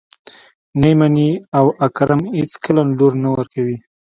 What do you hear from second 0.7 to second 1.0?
نه يې